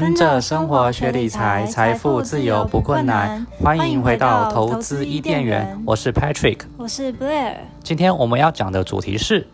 [0.00, 3.44] 跟着生活学理财，财富自由不困难。
[3.60, 7.56] 欢迎回到投资伊甸园，我是 Patrick，我是 Blair。
[7.82, 9.44] 今天我们要讲的主题是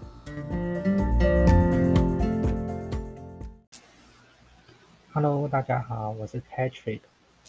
[5.15, 7.01] ，Hello，大家好，我是 Patrick。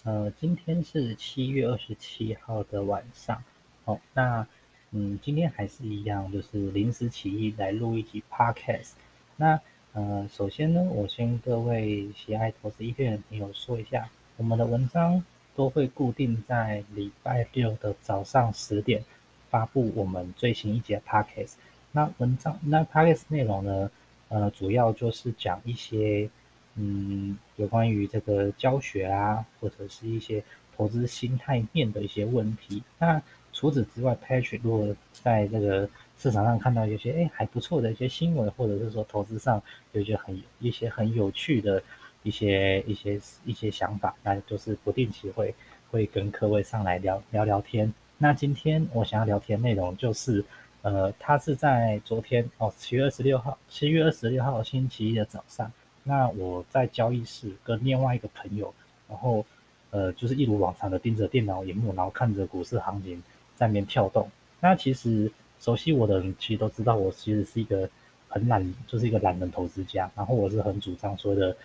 [0.06, 3.44] 呃，今天是七月二十七号的晚上。
[3.84, 4.48] 哦，那
[4.92, 8.92] 嗯，今天还是一样，就是临时起意来录一集 Podcast。
[9.36, 9.60] 那
[9.96, 15.24] 呃，首先呢，我先各位喜爱投资一片的朋友说一下，我们的文章
[15.56, 19.02] 都会固定在礼拜六的早上十点
[19.50, 21.54] 发布我们最新一节 podcast。
[21.94, 23.90] 那文章那 podcast 内容呢，
[24.28, 26.30] 呃，主要就是讲一些
[26.76, 30.44] 嗯，有关于这个教学啊，或者是一些
[30.76, 32.84] 投资心态面的一些问题。
[33.00, 33.22] 那
[33.54, 39.62] 除此之外，Patrick 如果在这个市场上看到有些哎还不错的一些新闻，或者是说投资上
[39.92, 41.84] 有一些很一些很有趣的
[42.24, 45.54] 一些一些一些想法，那就是不定期会
[45.92, 47.94] 会跟各位上来聊聊聊天。
[48.18, 50.44] 那今天我想要聊天内容就是，
[50.82, 55.72] 呃，他是在昨天哦七月二十六号七月二十六号星期一的早上，
[56.04, 58.74] 那我在交易室跟另外一个朋友，
[59.10, 59.46] 然后
[59.92, 63.22] 呃就是一如往常的盯着电脑荧幕，然后看着股市行情
[63.58, 64.30] 在那边跳动。
[64.62, 65.30] 那其实。
[65.60, 67.90] 熟悉我的人其实都知道，我其实是一个
[68.28, 70.12] 很懒，就是一个懒人投资家。
[70.16, 71.56] 然后我是很主张所谓的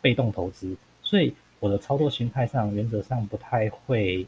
[0.00, 4.26] 被动投资，所以我的操作心态上原则上不太会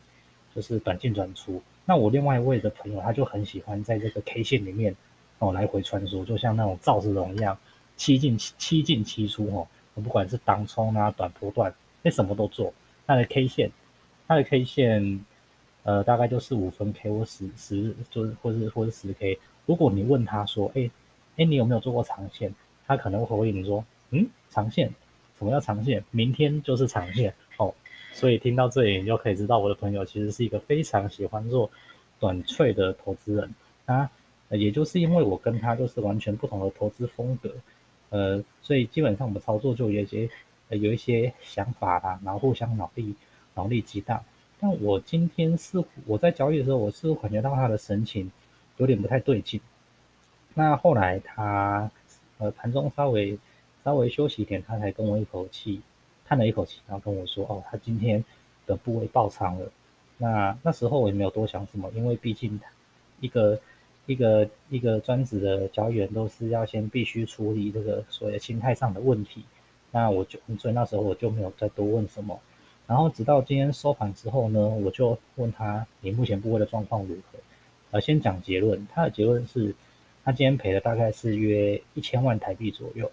[0.55, 1.63] 就是短进短出。
[1.85, 4.97] 那我另外一位的朋友他就很喜欢在这个 K 线里面
[5.39, 7.57] 哦来回穿梭，就像那种赵子龙一样，
[7.97, 9.69] 七进七进七出哦。
[9.95, 12.73] 不管是当冲啊、短波段，那什么都做。
[13.07, 13.71] 他的 K 线，
[14.27, 15.25] 他的 K 线。
[15.83, 19.39] 呃，大概就是五分 K 或十十，就是或者或者十 K。
[19.67, 20.91] 如果你问他说，哎，
[21.37, 22.55] 哎，你有没有做过长线？
[22.87, 24.93] 他可能会回应你说，嗯，长线？
[25.39, 26.05] 什么叫长线？
[26.11, 27.75] 明天就是长线哦。
[28.13, 31.71] 所以听到这里，你就可以知道我的朋友其实是一个非常喜欢做
[32.19, 33.55] 短脆的投资人
[33.87, 34.11] 啊。
[34.51, 37.55] 也就是因为我跟他就是完全不同的投资风格，
[38.09, 40.29] 呃，所以基本上我们操作就有一些
[40.71, 43.15] 有一些想法啦，然后互相脑力
[43.55, 44.21] 脑力激荡。
[44.61, 48.31] 但我今天似乎我在交易的时候，我似乎感觉到他的神情
[48.77, 49.61] 有点不太对劲。
[50.53, 51.91] 那后来他
[52.39, 53.39] 呃盘中稍微
[53.85, 55.81] 稍微休息一点，他才跟我一口气
[56.27, 58.23] 叹了一口气，然后跟我说：“哦，他今天
[58.67, 59.71] 的部位爆仓了。”
[60.19, 62.61] 那那时候我也没有多想什么，因为毕竟
[63.21, 63.59] 一个
[64.05, 69.45] 一个一个专职的交易员都是要先必须处理这个所谓心态上的问题。
[69.91, 72.39] 那我就所以那时候我就没有再多问什么。
[72.91, 77.39] 然后直到今天收盘之后呢，我就问他你目前部位的状况如何？
[77.93, 79.73] 呃，先讲结论，他的结论是，
[80.25, 83.09] 他今天赔了大概是约一千万台币左右。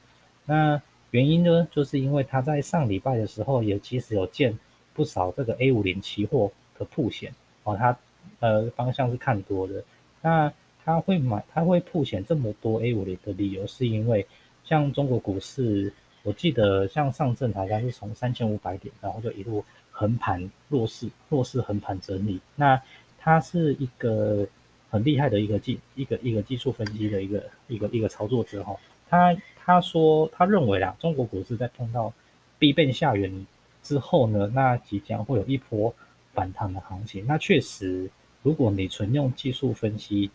[0.46, 4.58] 那原因呢，就是因为他在上礼拜的时候也其实有见
[4.96, 7.32] 不少这个 A 五零期货的铺险
[7.64, 7.96] 哦，他
[8.40, 9.84] 呃方向是看多的。
[10.24, 10.52] 那
[10.84, 14.26] 他会买，他会铺险这么多 A 五零的理由，是因为
[14.66, 15.94] 像中国股市。
[16.24, 22.42] 我记得像上证好像是从三千五百点，然后就一路横盘弱势，弱势横盘整理。
[22.56, 22.82] 那
[23.18, 24.46] 它是一个
[24.90, 28.76] 很厉害的一个技一个一个技术分析的一个一个一个操作者哈。
[29.10, 29.34] 他
[29.64, 32.14] 他说他认为啊，中国股市在碰到
[32.60, 33.46] 必变下缘
[33.82, 35.96] 之后呢，那即将会有一波
[36.34, 37.26] 反弹的行情。
[37.26, 38.10] 那确实，
[38.44, 40.30] 如果你纯用技术分析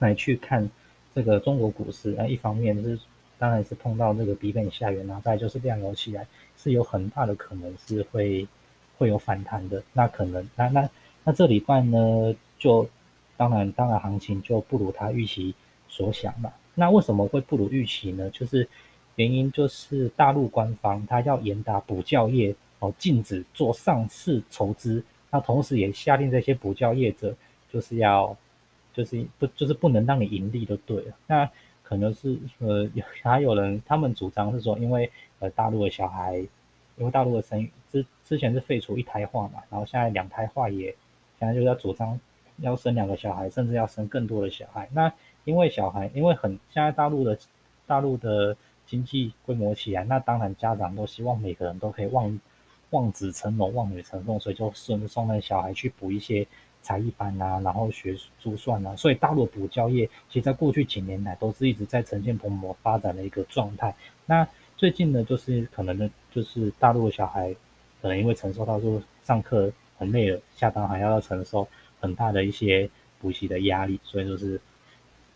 [0.00, 0.68] 来去看
[1.14, 2.98] 这个中国股市，那一方面是。
[3.38, 6.26] 当然是碰到这个 B 本下缘，然后再就是量油起来，
[6.56, 8.46] 是有很大的可能是会
[8.98, 9.82] 会有反弹的。
[9.92, 10.88] 那可能那那
[11.24, 12.88] 那这礼拜呢，就
[13.36, 15.54] 当然当然行情就不如他预期
[15.88, 16.52] 所想嘛。
[16.74, 18.28] 那为什么会不如预期呢？
[18.30, 18.68] 就是
[19.16, 27.34] 原因就是大陆官方他要严打补教业哦，禁止做上市筹资，那同时也下令这些补教业者
[27.72, 28.36] 就是要
[28.92, 31.14] 就是不就是不能让你盈利就对了。
[31.26, 31.50] 那
[31.88, 35.08] 可能是呃，有还有人他们主张是说，因为
[35.38, 36.36] 呃大陆的小孩，
[36.96, 40.92] 因为大陆的生育之之前是废除一胎化嘛，然后现在两胎化也，
[41.38, 42.18] 现在就要主张
[42.58, 44.88] 要生两个小孩，甚至要生更多的小孩。
[44.92, 45.12] 那
[45.44, 47.38] 因为小孩，因为很现在大陆的
[47.86, 52.40] 大陆的经济规模起来，那当然家长都希望每个人都可以望
[52.90, 56.46] 望子成龙、望女成凤，所以就送送那小孩去补一些。
[56.86, 63.92] 才艺班啊，然后学珠算啊，所以大陆补教业其实在过去几年来都是一直在呈现蓬勃发展的一个状态。
[64.24, 64.46] 那
[64.76, 67.52] 最近呢，就是可能呢，就是大陆的小孩
[68.00, 71.66] 可能因为承受到说上课很累了，下班还要承受
[72.00, 72.88] 很大的一些
[73.20, 74.60] 补习的压力，所以就是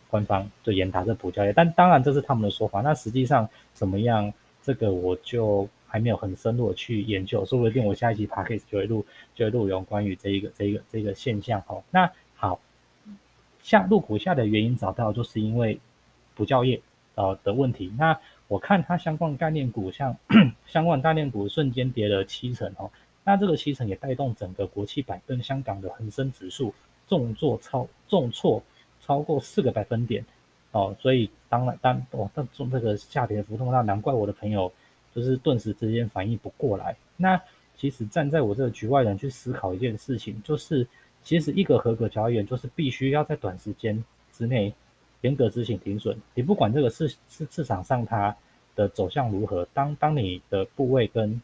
[0.09, 1.53] 官方就严打这补教业。
[1.53, 4.33] 但当然这是他们的说法，那实际上怎么样？
[4.63, 11.83] 这个我就还没有很深入的去研究，说不定我下一集 p a c k a g e 就会录就会录有关于这一个这一个这个现象哦。
[11.91, 12.61] 那好，
[13.63, 15.79] 下入股下的原因找到，就是因为
[16.35, 16.81] 补教业
[17.17, 17.93] 呃的问题。
[17.99, 20.17] 那我看它相关概念股，像
[20.67, 22.91] 相关概念股瞬间跌了七成哦。
[23.23, 26.73] 那这个七成也带动整个国企板跟香港的恒生指数
[27.07, 28.63] 重挫超重挫
[29.05, 30.25] 超过四个百分点
[30.73, 30.97] 哦。
[31.01, 34.73] 所以当然当哦，但中这个下跌幅度，那难怪我的朋友
[35.15, 36.97] 就是顿时之间反应不过来。
[37.17, 37.41] 那
[37.77, 40.87] 其实站在我这个局外人去思考一件事情，就是
[41.23, 44.73] 其实一个合格交易员就是必须要在短时间之内。
[45.23, 48.35] 严格执行停损，你不管这个市市市场上它
[48.75, 51.43] 的走向如何，当当你的部位跟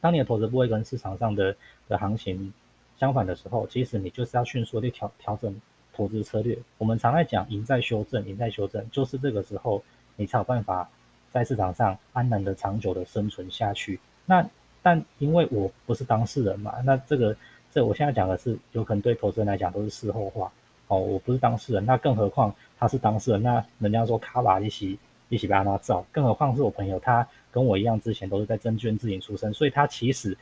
[0.00, 1.56] 当你的投资部位跟市场上的
[1.88, 2.54] 的行情
[2.96, 5.60] 相反的时候，其实你就是要迅速的调调整
[5.92, 6.56] 投资策略。
[6.78, 9.82] 我们常在讲赢在修正，赢在修正，就是这个时候
[10.14, 10.88] 你才有办法
[11.32, 13.98] 在市场上安然的长久的生存下去。
[14.24, 14.48] 那
[14.82, 17.36] 但因为我不是当事人嘛，那这个
[17.72, 20.52] 这我现在讲的是有可能对投资人来讲都是事后话。
[20.88, 24.96] 哦，我不是当事人，那更何况他是当事人，那人家说卡瓦一起
[25.28, 30.38] 一起被他造，更何况是我朋友，他跟我一样，之前都是在证券自营出身，所以他其实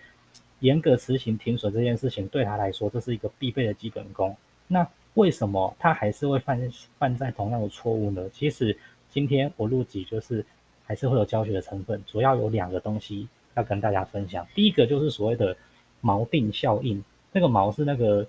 [0.61, 4.37] 严格执行停损这件事情，对他来说这是一个必备的基本功。
[4.69, 6.61] 那为什么他还是会犯
[6.99, 8.29] 犯在同样的错误呢？
[8.31, 8.77] 其实
[9.11, 10.45] 今天我录集就是
[10.85, 14.47] 还是会有教学的成分，主要有两个东西要跟大家分享。
[14.55, 15.57] 第一个就是所谓的
[16.03, 17.03] 锚定效应，
[17.33, 18.27] 那个锚是那个。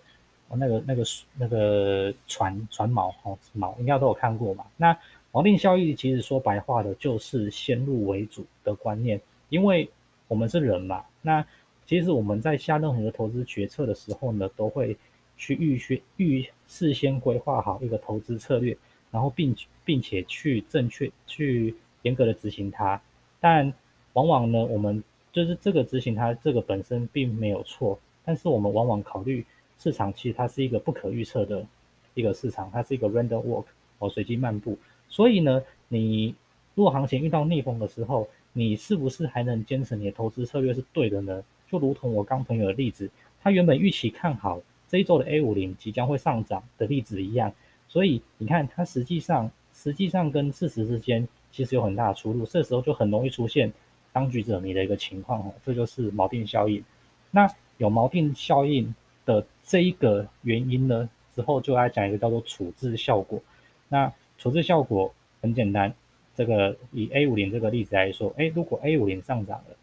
[0.57, 1.03] 那个、那个、
[1.39, 4.63] 那个船船锚哦，锚应该都有看过嘛。
[4.77, 4.95] 那
[5.31, 9.19] 锚定效应其实说白话的就是先入为主的观念，
[9.49, 9.89] 因为
[10.27, 11.03] 我们是人嘛。
[11.23, 11.43] 那
[11.87, 14.95] 其实我们在下任何的投资决策的时候呢，都会
[15.35, 18.77] 去预先预事先规划好一个投资策略，
[19.09, 19.53] 然后并
[19.83, 21.75] 并且去正确去
[22.05, 22.99] 严格的执行它。
[23.39, 23.73] 但
[24.13, 25.03] 往往呢，我们
[25.33, 29.45] 就是这个执行它这个本身并没有错，但是我们往往考虑。
[29.77, 31.65] 市场其实它是一个不可预测的
[32.13, 33.65] 一个市场，它是一个 random walk
[33.99, 34.77] 哦，随机漫步。
[35.09, 36.33] 所以呢，你
[36.75, 41.43] 如果行情遇到逆风的时候，你是不是还能坚持你的投资策略是对的呢？
[41.69, 43.11] 就如同我刚朋友的例子，
[43.41, 47.51] 他原本预期看好这一周的 A 五零即将会上涨的例子一样。
[47.89, 53.71] 所以你看，它实际上实际上跟事实之间其实有很大的出入，这时候就很容易出现
[54.11, 56.83] 当局者迷的一个情况哦，这就是锚定效应。
[57.31, 58.93] 那有锚定效应。
[59.25, 63.41] 的这一个原因呢，之后就来讲一个叫做处置效果。
[63.89, 65.11] 那处置效果
[65.41, 65.91] 很简单，
[66.35, 69.75] 这个以 A 五零这个例子来说，哎，如果 A 五零上涨了，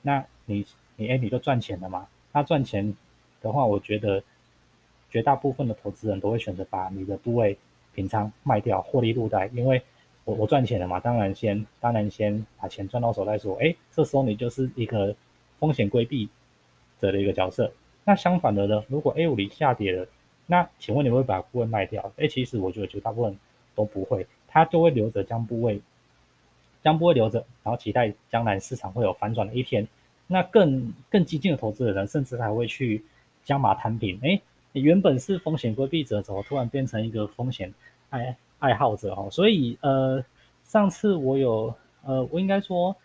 [0.00, 2.06] 那你你哎你就赚钱了嘛？
[2.30, 2.94] 那赚钱
[3.42, 4.22] 的话，我觉得
[5.10, 7.58] 绝大部分的投资人都会选择把你的部位
[7.96, 9.82] 平仓卖掉，获利入袋，因为
[10.24, 13.56] 我我赚钱了嘛，当然先当然先把钱赚到手再说。
[13.60, 15.14] 哎，这时候你就是一个
[15.58, 16.28] 风险规避
[16.98, 17.70] 者的一个角色。
[18.04, 18.84] 那相反的呢？
[18.88, 20.06] 如果 A 五零下跌了，
[20.46, 22.12] 那请问你会把部位卖掉？
[22.16, 23.36] 哎，其实我觉得绝大部分
[23.74, 25.80] 都不会，他就会留着将部位，
[26.82, 29.86] 将部位留着，然后期待将来市场会有反转的一天。
[30.26, 33.02] 那更更激进的投资人，甚至还会去
[33.42, 34.18] 加码摊平。
[34.22, 34.40] 哎，
[34.72, 37.72] 你原本是风险规避者，怎么突然变成一个风险
[38.10, 39.12] 哎爱好者？
[39.12, 40.24] 哦，所以呃，
[40.64, 41.74] 上次我有
[42.04, 42.96] 呃，我应该说，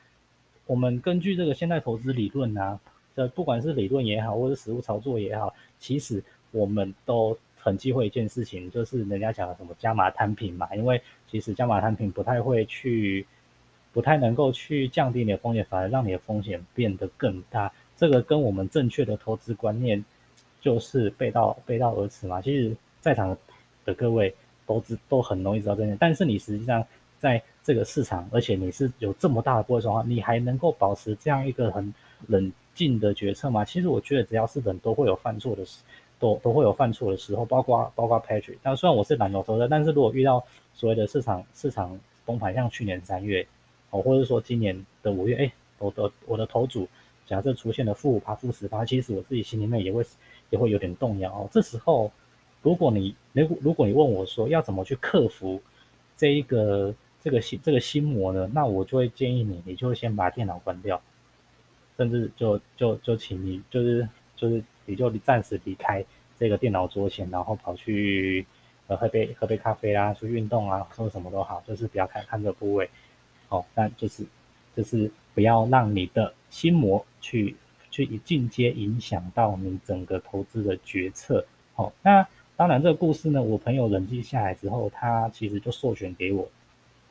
[0.66, 2.80] 我们根据这个现代投资理论呢。
[3.16, 10.74] 呃，不管是理论也好，或者实物操作也好，其实我们都很忌讳一件事情，就是人家讲的什么加码摊平嘛。
[10.74, 13.28] 因为其实加码摊平不太会去，
[13.92, 17.70] 不太能够去降低你的风险，反而让你的风险变得更大。
[17.98, 20.06] 这个跟我们正确的投资观念
[20.62, 22.40] 就是背道背道而驰嘛。
[22.42, 23.38] 其实在场
[23.84, 24.34] 的各位
[24.70, 26.86] 都知都很容易知道这点，但是你实际上
[27.18, 31.92] 在这个市场，而且你是有这么大的波动的话，你还能够保持这样一个很
[32.28, 32.52] 冷。
[32.76, 35.82] 静的决策吗，其实我觉得只要是人都会有犯错的时，
[36.18, 38.58] 都都会有犯错的时候，包括包括 Patrick。
[38.64, 40.42] 但虽然我是蓝筹投的，但是如果遇到
[40.74, 43.46] 所谓的市场市场崩盘，像去年三月，
[43.90, 46.88] 哦，或者说今年的五月，哎，我的我的头组
[47.28, 50.02] 假设出现了负五趴、负十趴，其实我自己心里面也会
[50.50, 51.50] 也会有点动摇哦。
[51.52, 52.10] 这时候，
[52.62, 55.62] 如果你如果如果你问我说要怎么去克服
[56.18, 58.50] 这一个这个心这个心魔呢？
[58.54, 61.02] 那我就会建议你，你就先把电脑关掉。
[61.98, 66.02] 甚至就就就请你就是就是你就暂时离开
[66.40, 68.46] 这个电脑桌前，然后跑去
[68.88, 72.90] 呃喝杯喝杯咖啡啦，去运动啊，或什么都好，就是不要看看这个部位，
[73.50, 74.26] 哦，但就是
[74.78, 77.54] 就是不要让你的心魔去
[77.92, 82.26] 去进阶影响到你整个投资的决策，哦，那
[82.60, 86.46] 当然这个故事呢，我朋友冷静下来之后，他其实就授权给我，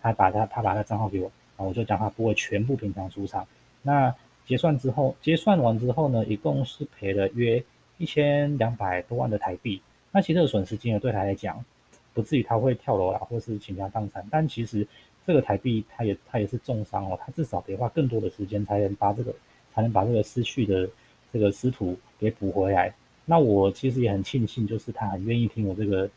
[0.02, 1.26] 他把他他把他账号给我，
[1.56, 3.48] 啊，我就讲他不会全部平仓出场。
[3.80, 4.14] 那
[4.44, 7.64] 结算之后，结算完之后呢，一共是赔了约
[7.96, 9.80] 一千两百多万的台币。
[10.12, 11.64] 那其实这个损失金额对他来讲，
[12.12, 14.22] 不至于他会跳楼啦，或是倾家荡产。
[14.30, 14.86] 但其实
[15.26, 19.34] 这个台币，他也他也是重伤哦，他至少得花更多的时间才能把这个
[19.74, 20.86] 才能把这个失去的
[21.32, 22.92] 这个师徒给补回来。
[23.30, 26.08] 那我其实也很庆幸，就是他很愿意听我这个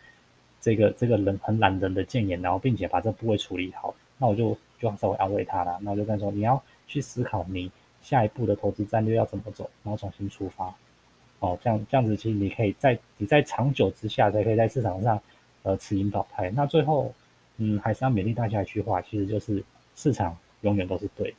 [0.62, 3.94] 这个这个人很懒人的谏言，然后并且把这部位处理好。
[4.18, 7.70] 那我就就稍微安慰他了，那我就跟他说，你要去思考你
[8.01, 10.74] 下一步的投资战略要怎么走，然后重新出发。
[11.39, 15.20] 哦，这样这样子，其实你可以在你在长久之下才可以在市场上，
[15.63, 16.50] 呃，持盈保泰。
[16.51, 17.13] 那最后，
[17.58, 19.62] 嗯，还是要勉励大家一句话，其实就是
[19.96, 21.38] 市场永远都是对的。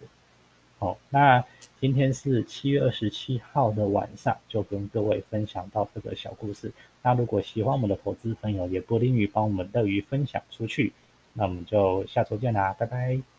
[0.83, 1.45] 好，那
[1.81, 6.73] 今天是七月二十七号的晚上，就跟各位分享到这个小故事。
[7.03, 10.93] 那如果喜欢我们的投资朋友，也不吝于帮我们乐于分享出去。
[11.35, 13.32] 那我们就下周见啦，拜拜。